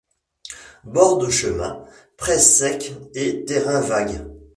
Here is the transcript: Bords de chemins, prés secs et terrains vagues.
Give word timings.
Bords 0.83 1.19
de 1.19 1.29
chemins, 1.29 1.85
prés 2.17 2.39
secs 2.39 2.93
et 3.13 3.45
terrains 3.45 3.81
vagues. 3.81 4.25